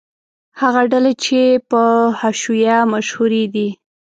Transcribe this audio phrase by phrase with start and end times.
[0.61, 1.39] هغه ډلې چې
[1.69, 1.83] په
[2.19, 3.69] حشویه مشهورې دي.